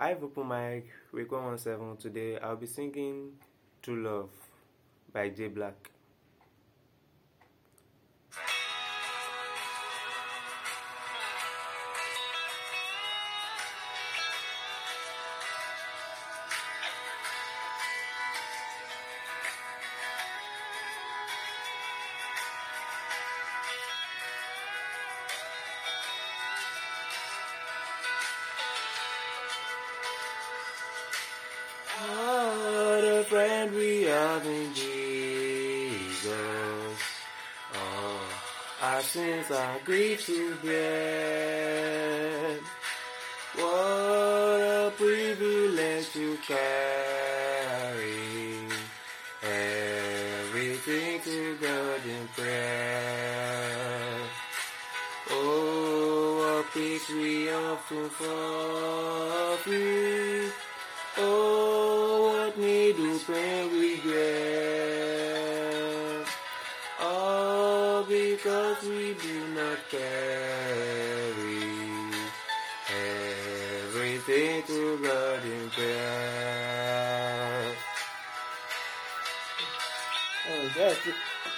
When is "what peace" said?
56.40-57.08